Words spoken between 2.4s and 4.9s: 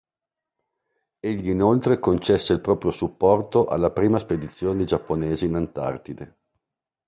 il proprio supporto alla prima spedizione